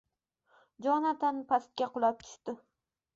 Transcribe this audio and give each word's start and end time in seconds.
Jonatan 0.85 1.41
pastga 1.51 1.89
qulab 1.99 2.17
tushdi 2.25 2.57